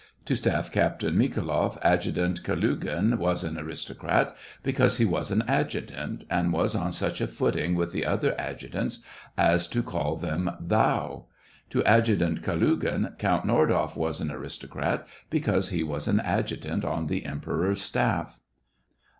[0.25, 6.51] To Staff Captain Mikhafloff, Adjutant Kalugin was an aristocrat^ because he was an adjutant, and
[6.51, 9.03] was on such a footing with the other adjutants
[9.37, 11.27] as to call them *'thou"!
[11.69, 17.05] To Adjutant Kalugin, Count Nordoff was an aristo craty because he was an adjutant on
[17.05, 18.39] the Emperor's staff.